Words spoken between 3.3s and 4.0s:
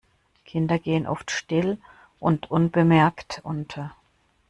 unter.